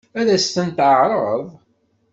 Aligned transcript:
Ad 0.19 0.27
as-ten-teɛṛeḍ? 0.35 1.43